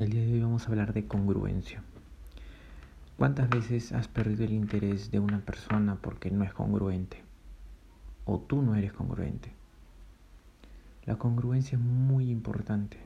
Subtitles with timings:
[0.00, 1.82] El día de hoy vamos a hablar de congruencia.
[3.18, 7.22] ¿Cuántas veces has perdido el interés de una persona porque no es congruente?
[8.24, 9.52] O tú no eres congruente.
[11.04, 12.96] La congruencia es muy importante.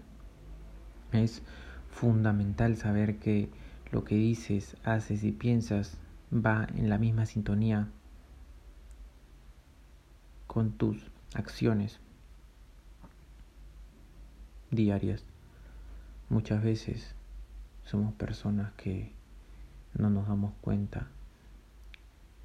[1.11, 1.43] Es
[1.91, 3.49] fundamental saber que
[3.91, 5.99] lo que dices, haces y piensas
[6.33, 7.89] va en la misma sintonía
[10.47, 11.99] con tus acciones
[14.71, 15.25] diarias.
[16.31, 17.15] Muchas veces
[17.85, 19.13] somos personas que
[19.93, 21.09] no nos damos cuenta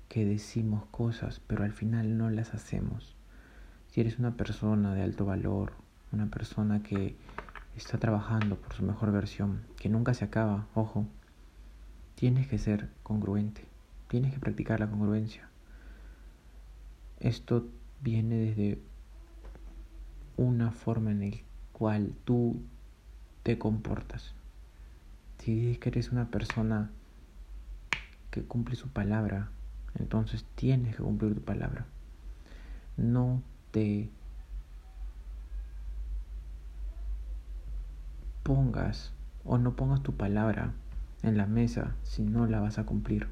[0.09, 3.15] que decimos cosas, pero al final no las hacemos.
[3.87, 5.73] Si eres una persona de alto valor,
[6.11, 7.15] una persona que
[7.77, 11.07] está trabajando por su mejor versión, que nunca se acaba, ojo,
[12.15, 13.65] tienes que ser congruente,
[14.09, 15.47] tienes que practicar la congruencia.
[17.19, 17.67] Esto
[18.01, 18.81] viene desde
[20.37, 21.37] una forma en la
[21.71, 22.61] cual tú
[23.43, 24.33] te comportas.
[25.39, 26.91] Si dices que eres una persona
[28.31, 29.49] que cumple su palabra,
[29.95, 31.85] entonces tienes que cumplir tu palabra.
[32.97, 34.09] No te
[38.43, 39.13] pongas
[39.45, 40.73] o no pongas tu palabra
[41.23, 43.27] en la mesa si no la vas a cumplir.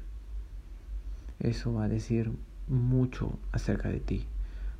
[1.38, 2.32] Eso va a decir
[2.66, 4.26] mucho acerca de ti.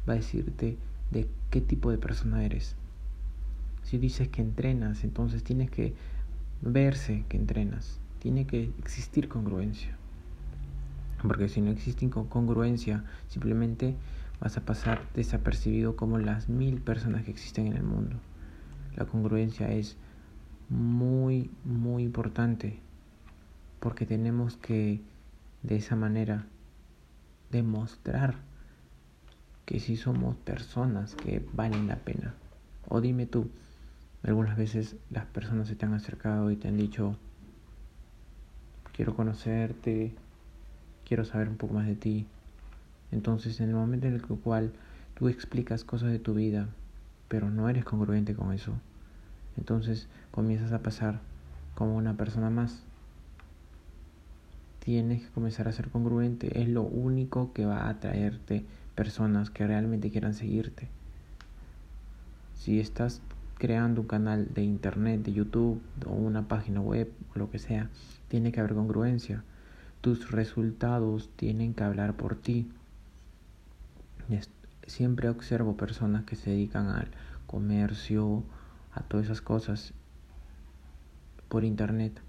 [0.09, 0.77] Va a decirte
[1.11, 2.77] de qué tipo de persona eres.
[3.89, 5.95] Si dices que entrenas, entonces tienes que
[6.61, 8.01] verse que entrenas.
[8.19, 9.97] Tiene que existir congruencia.
[11.23, 13.97] Porque si no existe congruencia, simplemente
[14.43, 18.17] vas a pasar desapercibido como las mil personas que existen en el mundo.
[18.95, 19.97] La congruencia es
[20.69, 22.81] muy, muy importante
[23.81, 25.01] porque tenemos que
[25.63, 26.45] de esa manera
[27.51, 28.35] demostrar
[29.65, 32.35] que sí somos personas que valen la pena.
[32.87, 33.49] O dime tú,
[34.29, 37.17] algunas veces las personas se te han acercado y te han dicho,
[38.93, 40.13] quiero conocerte,
[41.07, 42.27] quiero saber un poco más de ti.
[43.11, 44.73] Entonces, en el momento en el cual
[45.15, 46.69] tú explicas cosas de tu vida,
[47.29, 48.75] pero no eres congruente con eso,
[49.57, 51.21] entonces comienzas a pasar
[51.75, 52.83] como una persona más.
[54.81, 56.61] Tienes que comenzar a ser congruente.
[56.61, 58.65] Es lo único que va a atraerte
[58.95, 60.89] personas que realmente quieran seguirte.
[62.57, 63.23] Si estás
[63.59, 67.91] creando un canal de internet, de YouTube o una página web o lo que sea,
[68.29, 69.43] tiene que haber congruencia.
[70.01, 72.71] Tus resultados tienen que hablar por ti.
[74.87, 77.09] Siempre observo personas que se dedican al
[77.47, 78.45] comercio,
[78.95, 79.93] a todas esas cosas
[81.49, 82.21] por internet,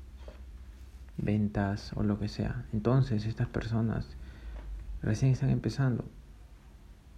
[1.18, 2.66] ventas o lo que sea.
[2.74, 4.08] Entonces estas personas
[5.02, 6.06] recién están empezando,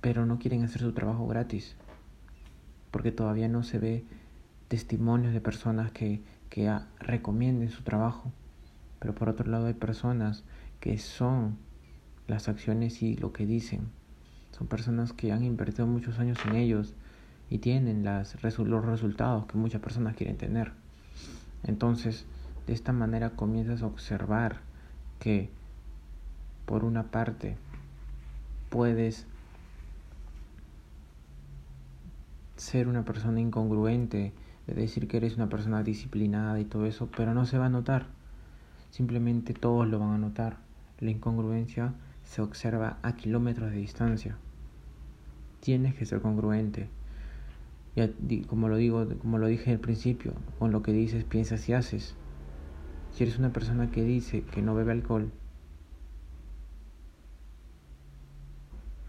[0.01, 1.75] pero no quieren hacer su trabajo gratis
[2.91, 4.05] porque todavía no se ve
[4.67, 8.31] testimonios de personas que, que recomienden su trabajo.
[8.99, 10.43] Pero por otro lado hay personas
[10.79, 11.57] que son
[12.27, 13.89] las acciones y lo que dicen.
[14.51, 16.93] Son personas que han invertido muchos años en ellos
[17.49, 20.71] y tienen las, los resultados que muchas personas quieren tener.
[21.63, 22.25] Entonces,
[22.67, 24.61] de esta manera comienzas a observar
[25.19, 25.49] que,
[26.65, 27.57] por una parte,
[28.69, 29.27] puedes
[32.61, 34.33] ser una persona incongruente,
[34.67, 37.69] de decir que eres una persona disciplinada y todo eso, pero no se va a
[37.69, 38.05] notar.
[38.91, 40.57] Simplemente todos lo van a notar.
[40.99, 44.37] La incongruencia se observa a kilómetros de distancia.
[45.59, 46.87] Tienes que ser congruente.
[47.95, 51.73] Y como lo digo, como lo dije al principio, con lo que dices, piensas y
[51.73, 52.13] haces.
[53.11, 55.31] Si eres una persona que dice que no bebe alcohol,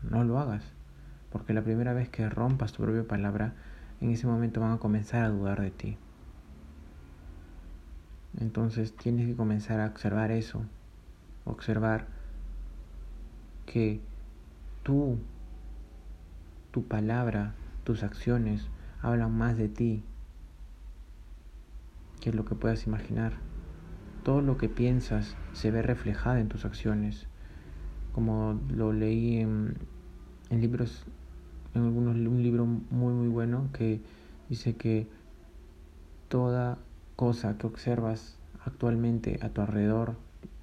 [0.08, 0.64] no lo hagas.
[1.32, 3.54] Porque la primera vez que rompas tu propia palabra,
[4.00, 5.96] en ese momento van a comenzar a dudar de ti.
[8.38, 10.62] Entonces tienes que comenzar a observar eso,
[11.44, 12.06] observar
[13.66, 14.00] que
[14.82, 15.18] tú,
[16.70, 17.54] tu palabra,
[17.84, 18.68] tus acciones
[19.00, 20.04] hablan más de ti
[22.20, 23.34] que lo que puedas imaginar.
[24.22, 27.26] Todo lo que piensas se ve reflejado en tus acciones.
[28.12, 29.76] Como lo leí en,
[30.50, 31.04] en libros
[31.74, 34.00] en algunos un libro muy muy bueno que
[34.48, 35.06] dice que
[36.28, 36.78] toda
[37.16, 40.16] cosa que observas actualmente a tu alrededor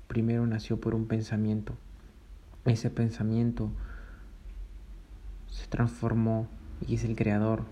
[0.07, 1.73] primero nació por un pensamiento.
[2.65, 3.71] Ese pensamiento
[5.47, 6.47] se transformó
[6.87, 7.63] y es el creador.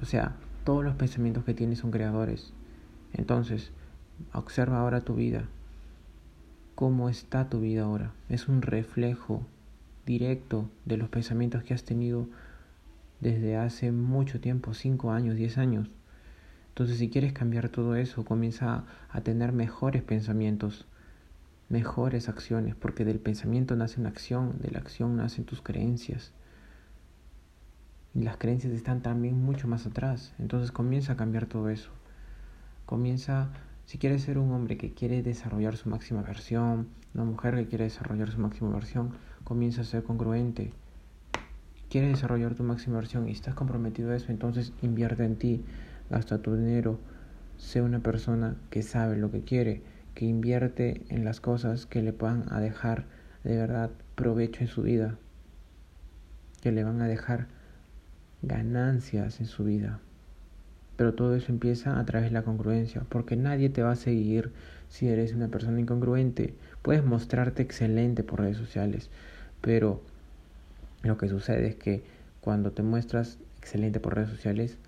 [0.00, 2.52] O sea, todos los pensamientos que tienes son creadores.
[3.12, 3.72] Entonces,
[4.32, 5.48] observa ahora tu vida.
[6.74, 8.12] ¿Cómo está tu vida ahora?
[8.28, 9.42] Es un reflejo
[10.06, 12.28] directo de los pensamientos que has tenido
[13.20, 15.90] desde hace mucho tiempo, 5 años, 10 años.
[16.68, 20.86] Entonces si quieres cambiar todo eso, comienza a tener mejores pensamientos,
[21.68, 26.32] mejores acciones, porque del pensamiento nace una acción, de la acción nacen tus creencias.
[28.14, 30.34] Y las creencias están también mucho más atrás.
[30.38, 31.90] Entonces comienza a cambiar todo eso.
[32.86, 33.50] Comienza,
[33.86, 37.84] si quieres ser un hombre que quiere desarrollar su máxima versión, una mujer que quiere
[37.84, 39.12] desarrollar su máxima versión,
[39.44, 40.72] comienza a ser congruente.
[41.88, 45.64] Quieres desarrollar tu máxima versión y estás comprometido a eso, entonces invierte en ti,
[46.10, 46.98] gasta tu dinero,
[47.58, 49.82] sé una persona que sabe lo que quiere,
[50.16, 53.06] que invierte en las cosas que le puedan a dejar
[53.44, 55.16] de verdad provecho en su vida,
[56.60, 57.46] que le van a dejar
[58.42, 60.00] ganancias en su vida.
[60.96, 64.52] Pero todo eso empieza a través de la congruencia, porque nadie te va a seguir
[64.88, 66.54] si eres una persona incongruente.
[66.82, 69.10] Puedes mostrarte excelente por redes sociales,
[69.60, 70.00] pero
[71.02, 72.02] lo que sucede es que
[72.40, 74.78] cuando te muestras excelente por redes sociales,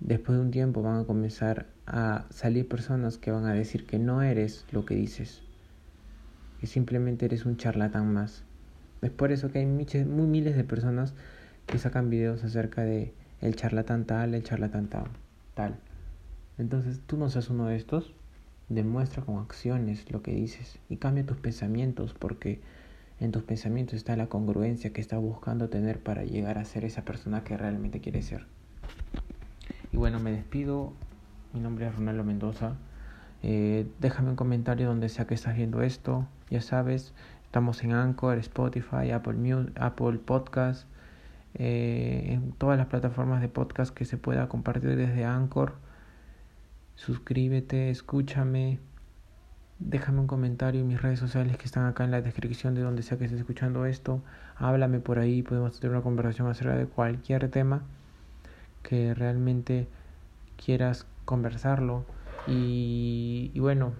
[0.00, 3.98] después de un tiempo van a comenzar a salir personas que van a decir que
[3.98, 5.42] no eres lo que dices,
[6.60, 8.42] que simplemente eres un charlatán más.
[9.02, 11.14] Es por eso que hay muy miles de personas
[11.66, 15.78] que sacan videos acerca de el charlatán tal, el charlatán tal.
[16.58, 18.14] Entonces tú no seas uno de estos,
[18.68, 22.60] demuestra con acciones lo que dices y cambia tus pensamientos porque
[23.20, 27.04] en tus pensamientos está la congruencia que estás buscando tener para llegar a ser esa
[27.04, 28.46] persona que realmente quieres ser.
[29.92, 30.92] Y bueno, me despido.
[31.54, 32.74] Mi nombre es Ronaldo Mendoza.
[33.42, 36.26] Eh, déjame un comentario donde sea que estás viendo esto.
[36.50, 40.86] Ya sabes, estamos en Anchor, Spotify, Apple, Music, Apple Podcast
[41.58, 45.74] eh, en todas las plataformas de podcast que se pueda compartir desde Anchor.
[46.96, 48.78] Suscríbete, escúchame,
[49.78, 53.02] déjame un comentario en mis redes sociales que están acá en la descripción de donde
[53.02, 54.20] sea que estés escuchando esto.
[54.56, 57.82] Háblame por ahí, podemos tener una conversación acerca de cualquier tema
[58.82, 59.88] que realmente
[60.62, 62.04] quieras conversarlo.
[62.46, 63.94] Y, bueno,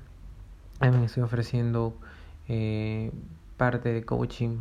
[0.81, 1.97] me estoy ofreciendo
[2.49, 3.13] eh,
[3.57, 4.59] parte de coaching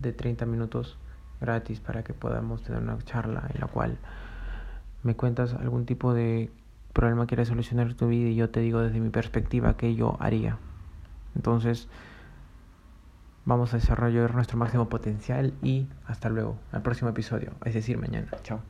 [0.00, 0.96] de 30 minutos
[1.40, 3.98] gratis para que podamos tener una charla en la cual
[5.02, 6.50] me cuentas algún tipo de
[6.92, 10.16] problema que quieres solucionar tu vida y yo te digo desde mi perspectiva qué yo
[10.20, 10.58] haría.
[11.36, 11.88] Entonces,
[13.44, 18.28] vamos a desarrollar nuestro máximo potencial y hasta luego, al próximo episodio, es decir, mañana.
[18.42, 18.60] Chao.